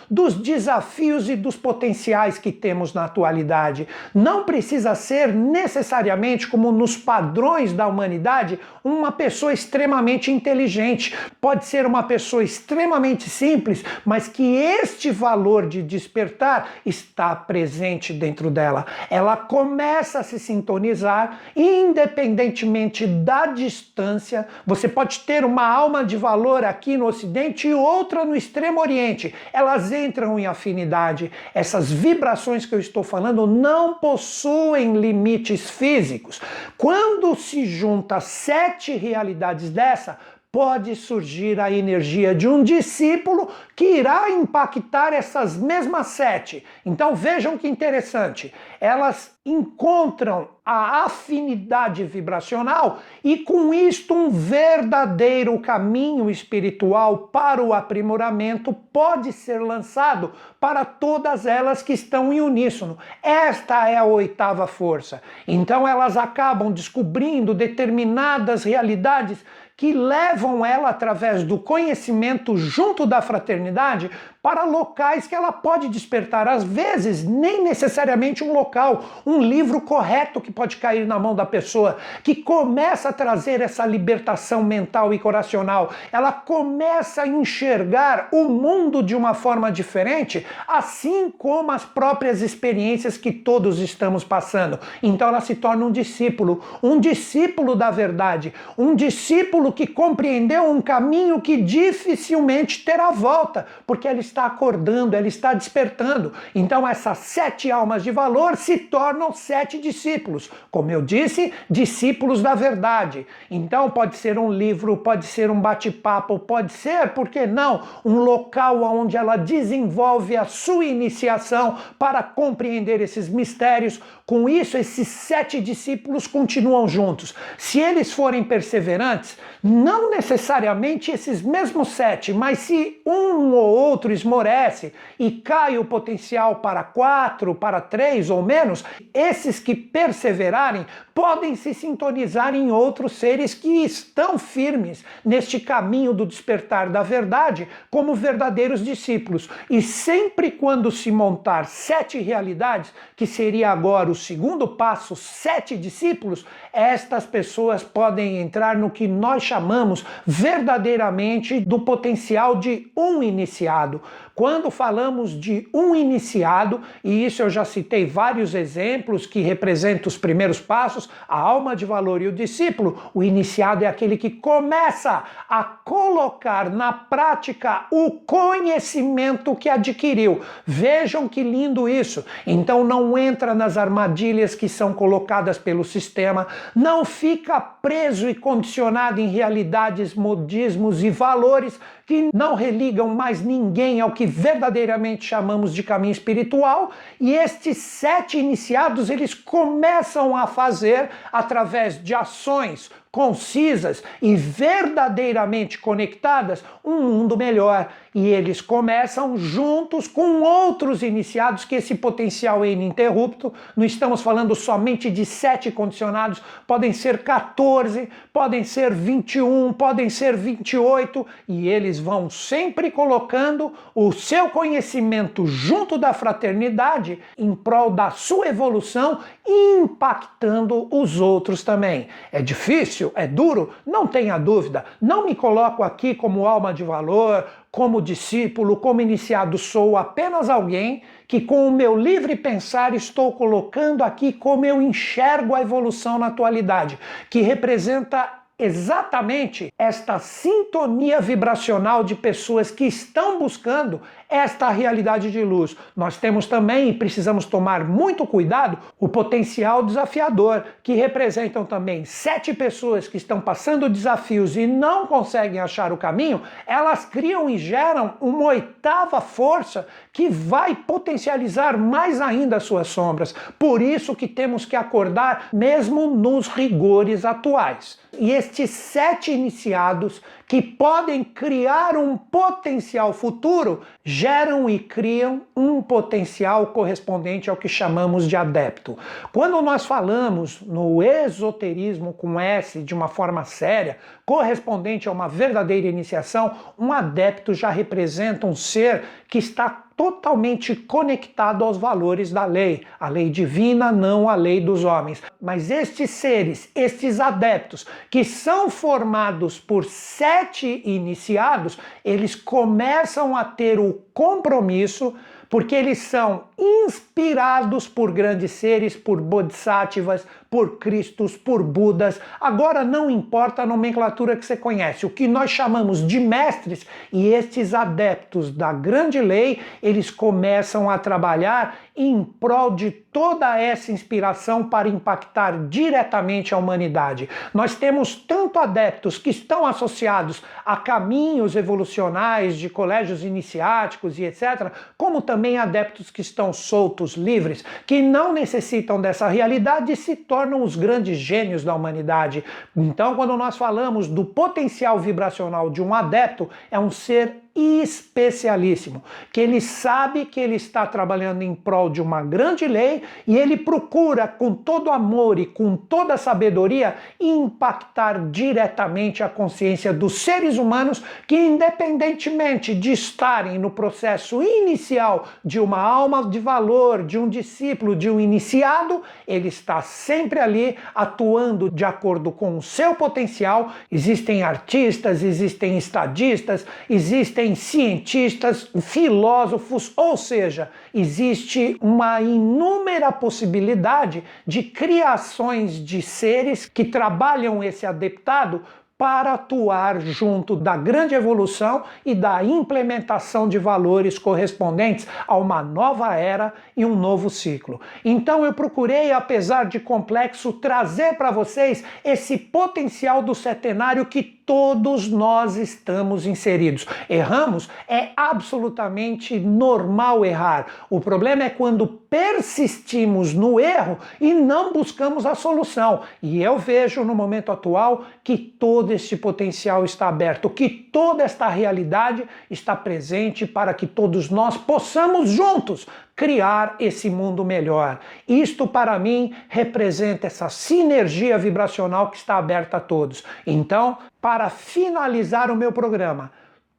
dos 0.10 0.34
desafios 0.34 1.30
e 1.30 1.36
dos 1.36 1.56
potenciais 1.56 2.38
que 2.38 2.52
temos 2.52 2.94
na 2.94 3.06
atualidade? 3.06 3.88
Não 4.14 4.44
precisa 4.44 4.96
ser 4.96 5.34
necessariamente 5.34 6.48
como 6.48 6.72
nos 6.72 6.98
padrões 6.98 7.72
da 7.72 7.88
humanidade 7.88 8.60
um 8.84 8.96
uma 8.96 9.12
pessoa 9.12 9.54
extremamente 9.54 10.32
inteligente, 10.32 11.16
pode 11.40 11.66
ser 11.66 11.86
uma 11.86 12.02
pessoa 12.04 12.44
extremamente 12.44 13.30
simples, 13.30 13.84
mas 14.04 14.28
que 14.28 14.56
este 14.56 15.12
valor 15.12 15.68
de 15.68 15.84
despertar 15.84 16.70
está 16.86 17.36
presente 17.36 18.12
dentro 18.14 18.50
dela. 18.50 18.86
Ela 19.10 19.38
começa 19.38 20.20
a 20.20 20.24
se 20.24 20.40
sintonizar, 20.40 21.40
independentemente 21.56 23.06
da 23.06 23.48
distância. 23.48 24.48
Você 24.66 24.88
pode 24.88 25.20
ter 25.20 25.46
uma 25.46 25.68
alma 25.68 26.04
de 26.04 26.18
valor 26.18 26.64
aqui 26.64 26.98
no 26.98 27.06
Ocidente 27.06 27.68
e 27.68 27.74
outra 27.74 28.26
no 28.26 28.36
Extremo 28.36 28.80
Oriente. 28.82 29.05
Elas 29.52 29.92
entram 29.92 30.40
em 30.40 30.46
afinidade. 30.46 31.32
Essas 31.54 31.92
vibrações 31.92 32.66
que 32.66 32.74
eu 32.74 32.80
estou 32.80 33.04
falando 33.04 33.46
não 33.46 33.96
possuem 33.96 34.96
limites 34.98 35.70
físicos. 35.70 36.42
Quando 36.78 37.36
se 37.36 37.66
junta 37.66 38.20
sete 38.20 38.86
sete 38.86 38.96
realidades 38.96 39.70
dessa, 39.70 40.18
pode 40.56 40.96
surgir 40.96 41.60
a 41.60 41.70
energia 41.70 42.34
de 42.34 42.48
um 42.48 42.64
discípulo 42.64 43.52
que 43.76 43.98
irá 43.98 44.30
impactar 44.30 45.12
essas 45.12 45.58
mesmas 45.58 46.08
sete. 46.08 46.66
Então 46.86 47.14
vejam 47.14 47.58
que 47.58 47.68
interessante. 47.68 48.54
Elas 48.80 49.36
encontram 49.46 50.48
a 50.66 51.04
afinidade 51.04 52.04
vibracional 52.06 53.00
e 53.24 53.38
com 53.38 53.72
isto 53.72 54.14
um 54.16 54.30
verdadeiro 54.30 55.60
caminho 55.60 56.32
espiritual 56.32 57.28
para 57.28 57.62
o 57.62 57.72
aprimoramento 57.72 58.74
pode 58.74 59.32
ser 59.32 59.62
lançado 59.62 60.32
para 60.60 60.84
todas 60.84 61.46
elas 61.46 61.84
que 61.84 61.94
estão 61.94 62.34
em 62.34 62.42
uníssono. 62.42 62.98
Esta 63.22 63.88
é 63.88 63.98
a 63.98 64.06
oitava 64.06 64.66
força. 64.66 65.22
Então 65.48 65.88
elas 65.88 66.18
acabam 66.18 66.72
descobrindo 66.72 67.54
determinadas 67.54 68.64
realidades 68.64 69.46
que 69.78 69.92
levam 69.92 70.66
ela 70.66 70.90
através 70.90 71.44
do 71.44 71.58
conhecimento 71.58 72.56
junto 72.56 73.06
da 73.06 73.22
fraternidade 73.22 74.10
para 74.46 74.64
locais 74.64 75.26
que 75.26 75.34
ela 75.34 75.52
pode 75.52 75.90
despertar. 75.90 76.48
Às 76.48 76.64
vezes, 76.64 77.24
nem 77.24 77.64
necessariamente 77.64 78.44
um 78.44 78.54
local, 78.54 79.04
um 79.26 79.42
livro 79.42 79.82
correto 79.82 80.40
que 80.40 80.52
pode 80.52 80.78
cair 80.78 81.08
na 81.08 81.18
mão 81.18 81.34
da 81.34 81.48
pessoa, 81.48 81.98
que 82.24 82.36
começa 82.36 83.10
a 83.10 83.12
trazer 83.12 83.60
essa 83.60 83.84
libertação 83.88 84.64
mental 84.64 85.12
e 85.12 85.18
coracional. 85.18 85.90
Ela 86.12 86.32
começa 86.32 87.24
a 87.24 87.28
enxergar 87.28 88.28
o 88.32 88.44
mundo 88.44 89.02
de 89.02 89.16
uma 89.16 89.34
forma 89.34 89.72
diferente, 89.72 90.46
assim 90.68 91.32
como 91.32 91.72
as 91.72 91.84
próprias 91.84 92.44
experiências 92.44 93.18
que 93.18 93.32
todos 93.32 93.80
estamos 93.80 94.24
passando. 94.24 94.80
Então 95.02 95.28
ela 95.28 95.42
se 95.42 95.56
torna 95.56 95.88
um 95.88 95.92
discípulo, 95.92 96.64
um 96.84 97.00
discípulo 97.00 97.76
da 97.76 97.90
verdade, 97.90 98.54
um 98.78 98.94
discípulo 98.94 99.74
que 99.74 99.88
compreendeu 99.88 100.70
um 100.70 100.84
caminho 100.84 101.42
que 101.42 101.58
dificilmente 101.64 102.86
terá 102.86 103.10
volta, 103.10 103.66
porque 103.88 104.08
ela 104.08 104.20
está 104.20 104.35
está 104.36 104.46
acordando, 104.46 105.16
ela 105.16 105.28
está 105.28 105.54
despertando. 105.54 106.34
Então, 106.54 106.86
essas 106.86 107.20
sete 107.20 107.72
almas 107.72 108.04
de 108.04 108.12
valor 108.12 108.58
se 108.58 108.78
tornam 108.78 109.32
sete 109.32 109.80
discípulos. 109.80 110.52
Como 110.70 110.92
eu 110.92 111.02
disse, 111.02 111.54
discípulos 111.70 112.42
da 112.42 112.54
verdade. 112.54 113.26
Então, 113.50 113.90
pode 113.90 114.18
ser 114.18 114.38
um 114.38 114.52
livro, 114.52 114.98
pode 114.98 115.26
ser 115.26 115.50
um 115.50 115.60
bate-papo, 115.60 116.38
pode 116.38 116.74
ser, 116.74 117.14
por 117.14 117.30
que 117.30 117.48
não, 117.48 117.82
um 118.04 118.18
local 118.20 118.84
onde 118.84 119.16
ela 119.16 119.38
desenvolve 119.38 120.36
a 120.36 120.44
sua 120.44 120.84
iniciação 120.84 121.78
para 121.98 122.22
compreender 122.22 123.00
esses 123.00 123.30
mistérios. 123.30 124.02
Com 124.26 124.50
isso, 124.50 124.78
esses 124.78 125.08
sete 125.08 125.62
discípulos 125.62 126.28
continuam 126.28 126.88
juntos. 126.88 127.34
Se 127.58 127.80
eles 127.80 128.12
forem 128.12 128.44
perseverantes, 128.44 129.38
não 129.64 130.10
necessariamente 130.10 131.12
esses 131.12 131.42
mesmos 131.42 131.90
sete, 131.90 132.34
mas 132.34 132.60
se 132.60 133.02
um 133.06 133.54
ou 133.54 133.76
outro 133.76 134.12
esmorece 134.26 134.92
e 135.20 135.32
cai 135.32 135.78
o 135.78 135.86
potencial 135.86 136.56
para 136.56 136.84
quatro, 136.84 137.54
para 137.54 137.80
três 137.80 138.30
ou 138.30 138.42
menos, 138.42 138.84
esses 139.14 139.60
que 139.60 139.76
perseverarem 139.76 140.86
podem 141.14 141.56
se 141.56 141.74
sintonizar 141.74 142.54
em 142.54 142.72
outros 142.72 143.14
seres 143.14 143.54
que 143.54 143.86
estão 143.86 144.38
firmes 144.38 145.06
neste 145.24 145.60
caminho 145.60 146.14
do 146.14 146.26
despertar 146.26 146.90
da 146.90 147.02
verdade 147.04 147.70
como 147.90 148.14
verdadeiros 148.14 148.84
discípulos. 148.84 149.50
E 149.70 149.82
sempre 149.82 150.52
quando 150.52 150.92
se 150.92 151.12
montar 151.12 151.68
sete 151.68 152.20
realidades, 152.20 152.92
que 153.16 153.26
seria 153.26 153.72
agora 153.72 154.12
o 154.12 154.16
segundo 154.16 154.68
passo, 154.68 155.16
sete 155.16 155.78
discípulos, 155.78 156.46
estas 156.74 157.26
pessoas 157.26 157.82
podem 157.82 158.40
entrar 158.40 158.76
no 158.76 158.90
que 158.90 159.08
nós 159.08 159.44
chamamos 159.44 160.06
verdadeiramente 160.26 161.62
do 161.62 161.80
potencial 161.80 162.58
de 162.58 162.92
um 162.96 163.24
iniciado. 163.24 164.02
Quando 164.36 164.70
falamos 164.70 165.32
de 165.32 165.68
um 165.74 165.96
iniciado, 165.96 166.82
e 167.04 167.26
isso 167.26 167.42
eu 167.42 167.50
já 167.50 167.64
citei 167.64 168.06
vários 168.06 168.54
exemplos 168.54 169.26
que 169.26 169.40
representam 169.40 170.08
os 170.08 170.18
primeiros 170.18 170.60
passos, 170.60 171.10
a 171.28 171.40
alma 171.40 171.76
de 171.76 171.86
valor 171.86 172.22
e 172.22 172.28
o 172.28 172.34
discípulo, 172.34 173.12
o 173.14 173.24
iniciado 173.24 173.86
é 173.86 173.88
aquele 173.88 174.18
que 174.18 174.30
começa 174.30 175.24
a 175.50 175.64
colocar 175.64 176.70
na 176.70 176.92
prática 176.92 177.86
o 177.90 178.12
conhecimento 178.12 179.56
que 179.56 179.70
adquiriu. 179.70 180.42
Vejam 180.66 181.30
que 181.30 181.42
lindo 181.42 181.88
isso. 181.88 182.26
Então 182.46 182.84
não 182.84 183.18
entra 183.18 183.54
nas 183.54 183.78
armadilhas 183.78 184.54
que 184.54 184.68
são 184.68 184.94
colocadas 184.94 185.58
pelo 185.58 185.84
sistema, 185.84 186.48
não 186.76 187.06
fica 187.06 187.60
preso 187.60 188.30
e 188.30 188.36
condicionado 188.36 189.22
em 189.22 189.28
realidades, 189.28 190.14
modismos 190.14 191.04
e 191.04 191.10
valores 191.10 191.80
que 192.06 192.30
não 192.34 192.54
religam 192.54 193.08
mais 193.10 193.42
ninguém 193.42 194.00
ao 194.00 194.12
que 194.12 194.26
verdadeiramente 194.26 195.26
chamamos 195.26 195.74
de 195.74 195.82
caminho 195.82 196.12
espiritual, 196.12 196.92
e 197.20 197.34
estes 197.34 197.78
sete 197.78 198.38
iniciados 198.38 199.10
eles 199.10 199.34
começam 199.34 200.36
a 200.36 200.46
fazer 200.46 201.10
através 201.32 202.02
de 202.02 202.14
ações 202.14 202.92
concisas 203.16 204.04
e 204.22 204.36
verdadeiramente 204.36 205.78
conectadas, 205.78 206.62
um 206.84 207.00
mundo 207.00 207.38
melhor. 207.38 207.88
E 208.14 208.28
eles 208.28 208.60
começam 208.60 209.38
juntos 209.38 210.06
com 210.06 210.42
outros 210.42 211.02
iniciados 211.02 211.64
que 211.64 211.76
esse 211.76 211.96
potencial 211.96 212.66
é 212.66 212.72
ininterrupto. 212.72 213.54
Não 213.76 213.86
estamos 213.86 214.22
falando 214.22 214.54
somente 214.54 215.10
de 215.10 215.26
sete 215.26 215.72
condicionados, 215.72 216.42
podem 216.68 216.92
ser 216.92 217.24
14, 217.24 218.10
podem 218.34 218.66
ser 218.66 218.94
21, 218.94 219.72
podem 219.72 220.10
ser 220.10 220.36
28, 220.36 221.26
e 221.48 221.70
eles 221.70 221.98
vão 221.98 222.30
sempre 222.30 222.92
colocando 222.92 223.72
o 223.94 224.12
seu 224.12 224.50
conhecimento 224.50 225.46
junto 225.48 225.98
da 225.98 226.14
fraternidade 226.14 227.20
em 227.38 227.56
prol 227.56 227.92
da 227.92 228.12
sua 228.12 228.50
evolução, 228.50 229.20
impactando 229.48 230.88
os 230.94 231.22
outros 231.22 231.64
também. 231.64 232.08
É 232.30 232.42
difícil? 232.42 233.05
Difícil, 233.06 233.12
é 233.16 233.28
duro, 233.28 233.74
não 233.86 234.08
tenha 234.08 234.38
dúvida. 234.38 234.86
Não 235.02 235.26
me 235.26 235.36
coloco 235.36 235.84
aqui 235.84 236.16
como 236.16 236.48
alma 236.48 236.74
de 236.74 236.84
valor, 236.84 237.46
como 237.72 238.02
discípulo, 238.02 238.78
como 238.78 239.02
iniciado, 239.02 239.58
sou 239.58 239.98
apenas 239.98 240.50
alguém 240.50 241.04
que, 241.28 241.42
com 241.42 241.68
o 241.68 241.72
meu 241.72 241.98
livre 241.98 242.36
pensar, 242.36 242.94
estou 242.94 243.34
colocando 243.34 244.04
aqui 244.04 244.32
como 244.32 244.66
eu 244.66 244.82
enxergo 244.82 245.54
a 245.54 245.62
evolução 245.62 246.18
na 246.18 246.28
atualidade, 246.28 246.98
que 247.30 247.42
representa 247.42 248.46
exatamente 248.58 249.68
esta 249.78 250.18
sintonia 250.18 251.20
vibracional 251.20 252.06
de 252.06 252.16
pessoas 252.16 252.72
que 252.72 252.86
estão 252.86 253.38
buscando 253.38 254.02
esta 254.30 254.70
realidade 254.70 255.32
de 255.32 255.44
luz. 255.44 255.76
Nós 255.96 256.18
temos 256.18 256.46
também, 256.46 256.90
e 256.90 256.94
precisamos 256.94 257.46
tomar 257.46 257.84
muito 257.84 258.26
cuidado, 258.26 258.78
o 259.00 259.08
potencial 259.08 259.84
desafiador, 259.84 260.64
que 260.84 260.94
representam 260.94 261.64
também 261.64 262.06
sete 262.06 262.54
pessoas 262.54 263.08
que 263.08 263.18
estão 263.18 263.40
passando 263.40 263.90
desafios 263.90 264.58
e 264.58 264.66
não 264.66 265.08
conseguem 265.08 265.60
achar 265.60 265.92
o 265.92 265.98
caminho, 265.98 266.42
elas 266.66 267.06
criam 267.06 267.50
e 267.50 267.58
geram 267.58 268.16
uma 268.20 268.46
oitava 268.46 269.22
força 269.22 269.88
que 270.12 270.30
vai 270.30 270.76
potencializar 270.76 271.78
mais 271.78 272.22
ainda 272.22 272.58
as 272.58 272.64
suas 272.64 272.88
sombras. 272.88 273.34
Por 273.60 273.82
isso 273.82 274.16
que 274.16 274.28
temos 274.28 274.66
que 274.66 274.76
acordar 274.76 275.50
mesmo 275.54 276.08
nos 276.08 276.48
rigores 276.48 277.26
atuais. 277.26 278.00
E 278.18 278.32
estes 278.32 278.70
sete 278.70 279.32
iniciados 279.32 280.22
que 280.48 280.62
podem 280.62 281.24
criar 281.24 281.98
um 281.98 282.18
potencial 282.18 283.14
futuro, 283.14 283.82
geram 284.04 284.70
e 284.70 284.78
criam 284.78 285.42
um 285.56 285.82
potencial 285.82 286.68
correspondente 286.68 287.50
ao 287.50 287.58
que 287.58 287.68
chamamos 287.68 288.28
de 288.28 288.36
adepto. 288.36 288.98
Quando 289.34 289.62
nós 289.62 289.86
falamos 289.86 290.62
no 290.62 291.02
esoterismo 291.02 292.14
com 292.14 292.40
S 292.40 292.82
de 292.84 292.94
uma 292.94 293.08
forma 293.08 293.44
séria, 293.44 293.98
correspondente 294.26 295.08
a 295.08 295.12
uma 295.12 295.28
verdadeira 295.28 295.88
iniciação, 295.88 296.56
um 296.78 296.94
adepto 296.94 297.54
já 297.54 297.70
representa 297.70 298.46
um 298.46 298.56
ser 298.56 299.04
que 299.28 299.40
está 299.40 299.85
totalmente 299.96 300.76
conectado 300.76 301.64
aos 301.64 301.78
valores 301.78 302.32
da 302.32 302.46
lei, 302.46 302.86
a 303.00 303.08
lei 303.08 303.30
divina, 303.30 303.92
não 303.92 304.28
a 304.28 304.36
lei 304.36 304.60
dos 304.60 304.84
homens. 304.84 305.24
Mas 305.42 305.72
estes 305.72 306.10
seres, 306.10 306.70
estes 306.76 307.20
adeptos, 307.20 307.86
que 308.10 308.24
são 308.24 308.70
formados 308.70 309.60
por 309.60 309.86
sete 309.86 310.82
iniciados, 310.84 311.78
eles 312.04 312.36
começam 312.36 313.36
a 313.36 313.46
ter 313.46 313.80
o 313.80 313.94
compromisso 314.14 315.14
porque 315.50 315.76
eles 315.76 316.00
são 316.00 316.46
inspirados 316.58 317.88
por 317.88 318.12
grandes 318.12 318.52
seres, 318.52 318.96
por 318.96 319.22
bodhisattvas, 319.22 320.26
por 320.50 320.78
Cristos, 320.78 321.36
por 321.36 321.64
Budas. 321.64 322.20
Agora 322.40 322.84
não 322.84 323.10
importa 323.10 323.64
a 323.64 323.66
nomenclatura 323.66 324.36
que 324.36 324.46
você 324.46 324.56
conhece, 324.56 325.06
o 325.06 325.10
que 325.10 325.28
nós 325.28 325.52
chamamos 325.52 326.06
de 326.06 326.20
mestres 326.20 326.86
e 327.12 327.28
estes 327.28 327.74
adeptos 327.74 328.52
da 328.52 328.72
grande 328.72 329.20
lei, 329.22 329.62
eles 329.82 330.10
começam 330.10 330.90
a 330.90 330.98
trabalhar 330.98 331.78
em 331.96 332.24
prol 332.24 332.72
de 332.72 332.92
toda 332.92 333.58
essa 333.58 333.92
inspiração 333.92 334.68
para 334.68 334.90
impactar 334.90 335.68
diretamente 335.70 336.54
a 336.54 336.58
humanidade. 336.58 337.30
Nós 337.54 337.76
temos 337.76 338.16
tanto 338.16 338.60
adeptos 338.60 339.18
que 339.18 339.30
estão 339.30 339.66
associados 339.66 340.44
a 340.66 340.76
caminhos 340.76 341.56
evolucionais 341.56 342.58
de 342.58 342.70
colégios 342.70 343.24
iniciáticos 343.24 344.20
e 344.20 344.26
etc, 344.26 344.72
como 344.98 345.22
também 345.22 345.58
adeptos 345.58 346.12
que 346.12 346.20
estão 346.20 346.52
soltos, 346.52 347.14
livres, 347.14 347.64
que 347.88 348.02
não 348.02 348.34
necessitam 348.34 349.00
dessa 349.00 349.30
realidade 349.30 349.94
e 349.94 349.96
se 349.96 350.16
tornam 350.16 350.45
os 350.54 350.76
grandes 350.76 351.18
gênios 351.18 351.64
da 351.64 351.74
humanidade. 351.74 352.44
Então, 352.76 353.16
quando 353.16 353.36
nós 353.38 353.58
falamos 353.58 354.08
do 354.08 354.26
potencial 354.26 355.00
vibracional 355.00 355.70
de 355.70 355.82
um 355.82 355.94
adepto, 355.94 356.50
é 356.70 356.78
um 356.78 356.92
ser 356.92 357.45
especialíssimo, 357.56 359.02
que 359.32 359.40
ele 359.40 359.62
sabe 359.62 360.26
que 360.26 360.42
ele 360.42 360.56
está 360.56 360.86
trabalhando 360.86 361.42
em 361.42 361.56
prol 361.56 361.90
de 361.90 362.02
uma 362.02 362.22
grande 362.22 362.68
lei 362.68 363.04
e 363.26 363.38
ele 363.38 363.56
procura 363.56 364.28
com 364.28 364.54
todo 364.54 364.92
amor 364.92 365.40
e 365.40 365.46
com 365.46 365.78
toda 365.78 366.18
sabedoria 366.18 366.96
impactar 367.20 368.30
diretamente 368.30 369.24
a 369.24 369.30
consciência 369.30 369.94
dos 369.94 370.20
seres 370.20 370.58
humanos 370.58 371.02
que 371.26 371.38
independentemente 371.38 372.76
de 372.76 372.92
estarem 372.92 373.58
no 373.58 373.72
processo 373.72 374.44
inicial 374.44 375.28
de 375.44 375.60
uma 375.60 375.80
alma 375.80 376.30
de 376.30 376.40
valor, 376.40 377.06
de 377.06 377.18
um 377.18 377.30
discípulo, 377.30 377.96
de 377.96 378.10
um 378.10 378.20
iniciado, 378.20 379.02
ele 379.26 379.48
está 379.48 379.82
sempre 379.82 380.40
ali 380.40 380.76
atuando 380.94 381.70
de 381.70 381.86
acordo 381.86 382.32
com 382.32 382.58
o 382.58 382.62
seu 382.62 382.96
potencial. 382.96 383.72
Existem 383.90 384.44
artistas, 384.44 385.24
existem 385.24 385.78
estadistas, 385.78 386.66
existem 386.90 387.45
cientistas, 387.54 388.70
filósofos, 388.82 389.92
ou 389.96 390.16
seja, 390.16 390.72
existe 390.94 391.78
uma 391.82 392.22
inúmera 392.22 393.12
possibilidade 393.12 394.24
de 394.48 394.64
criações 394.64 395.74
de 395.74 396.02
seres 396.02 396.66
que 396.66 396.86
trabalham 396.86 397.64
esse 397.64 397.86
adeptado 397.86 398.64
para 398.98 399.34
atuar 399.34 400.00
junto 400.00 400.56
da 400.56 400.78
grande 400.78 401.14
evolução 401.14 401.84
e 402.06 402.16
da 402.16 402.42
implementação 402.44 403.48
de 403.48 403.60
valores 403.60 404.18
correspondentes 404.18 405.06
a 405.28 405.36
uma 405.36 405.62
nova 405.62 406.16
era 406.16 406.54
e 406.78 406.86
um 406.86 406.96
novo 406.96 407.30
ciclo. 407.30 407.82
Então 408.06 408.46
eu 408.46 408.54
procurei, 408.54 409.12
apesar 409.12 409.66
de 409.66 409.82
complexo, 409.82 410.54
trazer 410.54 411.18
para 411.18 411.30
vocês 411.30 411.84
esse 412.06 412.38
potencial 412.38 413.22
do 413.22 413.36
setenário 413.36 414.06
que 414.06 414.36
todos 414.46 415.10
nós 415.10 415.56
estamos 415.56 416.26
inseridos. 416.26 416.86
Erramos? 417.10 417.68
É 417.88 418.10
absolutamente 418.16 419.40
normal 419.40 420.24
errar. 420.24 420.68
O 420.90 421.02
problema 421.02 421.44
é 421.44 421.50
quando 421.50 421.88
persistimos 421.88 423.34
no 423.34 423.60
erro 423.60 423.98
e 424.22 424.34
não 424.34 424.72
buscamos 424.72 425.26
a 425.26 425.34
solução. 425.34 426.02
E 426.22 426.42
eu 426.42 426.60
vejo 426.60 427.04
no 427.04 427.16
momento 427.16 427.52
atual 427.52 428.06
que 428.24 428.38
todo 428.86 428.94
este 428.94 429.18
potencial 429.18 429.84
está 429.84 430.10
aberto, 430.10 430.48
que 430.48 430.70
toda 430.70 431.24
esta 431.24 431.48
realidade 431.48 432.24
está 432.52 432.76
presente 432.76 433.48
para 433.48 433.74
que 433.74 433.88
todos 433.88 434.30
nós 434.30 434.58
possamos 434.58 435.32
juntos 435.32 435.88
criar 436.16 436.76
esse 436.80 437.10
mundo 437.10 437.44
melhor. 437.44 438.00
Isto, 438.28 438.68
para 438.68 439.00
mim, 439.00 439.34
representa 439.50 440.28
essa 440.28 440.50
sinergia 440.50 441.36
vibracional 441.36 442.12
que 442.12 442.18
está 442.18 442.36
aberta 442.36 442.78
a 442.78 442.80
todos. 442.80 443.24
Então, 443.48 443.98
para 444.22 444.52
finalizar 444.52 445.50
o 445.50 445.56
meu 445.56 445.72
programa, 445.72 446.32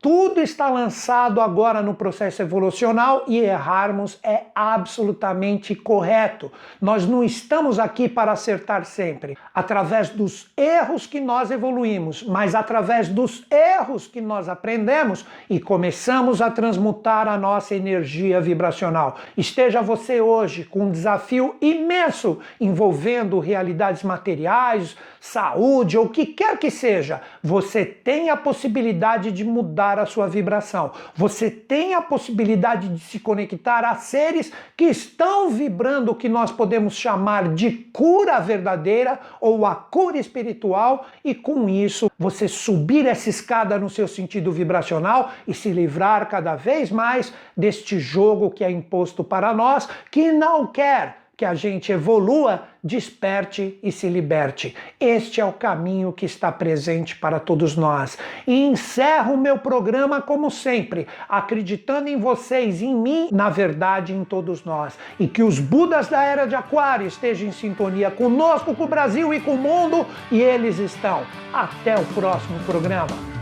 tudo 0.07 0.41
está 0.41 0.71
lançado 0.71 1.41
agora 1.41 1.83
no 1.83 1.93
processo 1.93 2.41
evolucional 2.41 3.25
e 3.27 3.41
errarmos 3.41 4.21
é 4.23 4.43
absolutamente 4.55 5.75
correto. 5.75 6.53
Nós 6.81 7.05
não 7.05 7.25
estamos 7.25 7.77
aqui 7.81 8.09
para 8.09 8.31
acertar 8.31 8.85
sempre. 8.85 9.37
Através 9.53 10.11
dos 10.11 10.49
erros 10.57 11.09
que 11.09 11.19
nós 11.19 11.51
evoluímos, 11.51 12.23
mas 12.23 12.55
através 12.55 13.09
dos 13.09 13.45
erros 13.51 14.07
que 14.07 14.21
nós 14.21 14.49
aprendemos 14.49 15.27
e 15.51 15.59
começamos 15.59 16.41
a 16.41 16.53
transmutar 16.53 17.27
a 17.27 17.37
nossa 17.37 17.75
energia 17.75 18.41
vibracional. 18.41 19.17
Esteja 19.37 19.83
você 19.83 20.21
hoje 20.21 20.63
com 20.63 20.85
um 20.85 20.93
desafio 20.93 21.57
imenso 21.61 22.39
envolvendo 22.61 23.41
realidades 23.41 24.05
materiais, 24.05 24.97
saúde 25.21 25.99
ou 25.99 26.05
o 26.05 26.11
que 26.11 26.27
quer 26.27 26.57
que 26.59 26.71
seja, 26.71 27.21
você 27.43 27.85
tem 27.85 28.31
a 28.31 28.37
possibilidade 28.37 29.33
de 29.33 29.45
mudar 29.45 29.96
a 29.99 30.07
sua 30.07 30.29
vibração. 30.29 30.93
Você 31.15 31.51
tem 31.51 31.95
a 31.95 32.01
possibilidade 32.01 32.89
de 32.89 33.01
se 33.01 33.19
conectar 33.19 33.85
a 33.85 33.95
seres 33.97 34.53
que 34.77 34.85
estão 34.85 35.51
vibrando 35.51 36.13
o 36.13 36.15
que 36.15 36.29
nós 36.29 36.51
podemos 36.51 36.95
chamar 36.95 37.55
de 37.55 37.71
cura 37.71 38.39
verdadeira 38.41 39.19
ou 39.41 39.67
a 39.67 39.75
cura 39.75 40.19
espiritual 40.19 41.07
e 41.25 41.35
com 41.35 41.69
isso 41.69 42.11
você 42.19 42.49
subir 42.49 43.07
essa 43.07 43.31
escada 43.31 43.79
no 43.79 43.91
seu 43.91 44.09
sentido 44.09 44.51
vibracional 44.53 45.33
e 45.47 45.55
se 45.55 45.71
livrar 45.71 46.29
cada 46.29 46.55
vez 46.55 46.91
mais 46.91 47.33
deste 47.57 47.99
jogo 47.99 48.51
que 48.51 48.65
é 48.65 48.71
imposto 48.71 49.23
para 49.25 49.53
nós 49.53 49.89
que 50.11 50.33
não 50.33 50.67
quer 50.67 51.26
que 51.37 51.45
a 51.45 51.55
gente 51.55 51.93
evolua, 51.93 52.63
desperte 52.83 53.79
e 53.83 53.93
se 53.93 54.09
liberte. 54.09 54.75
Este 54.99 55.39
é 55.39 55.45
o 55.45 55.53
caminho 55.53 56.11
que 56.11 56.25
está 56.25 56.51
presente 56.51 57.15
para 57.15 57.39
todos 57.39 57.77
nós. 57.77 58.17
E 58.47 58.65
encerro 58.65 59.35
o 59.35 59.39
meu 59.39 59.59
programa 59.59 60.23
como 60.23 60.51
sempre, 60.51 61.07
acreditando 61.29 62.09
em 62.09 62.19
vocês, 62.19 62.81
em 62.81 62.95
mim, 62.95 63.29
na 63.31 63.51
verdade 63.51 64.15
em 64.15 64.25
todos 64.25 64.65
nós. 64.65 64.99
E 65.21 65.29
que 65.29 65.43
os 65.43 65.59
Budas 65.59 66.09
da 66.09 66.23
Era 66.23 66.47
de 66.47 66.55
Aquário 66.55 67.07
estejam 67.07 67.49
em 67.49 67.53
sintonia 67.53 68.11
conosco, 68.11 68.75
com 68.75 68.85
o 68.85 68.89
Brasil 68.89 69.35
e 69.35 69.41
com 69.41 69.53
o 69.53 69.59
mundo, 69.59 70.07
e 70.33 70.41
eles 70.41 70.79
estão. 70.79 71.23
Até 71.53 71.97
o 71.97 72.05
próximo 72.07 72.59
programa. 72.61 73.36